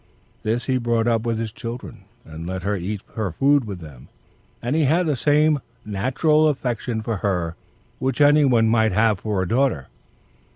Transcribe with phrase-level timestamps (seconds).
[0.41, 4.07] This he brought up with his children, and let her eat her food with them;
[4.59, 7.55] and he had the same natural affection for her
[7.99, 9.89] which any one might have for a daughter.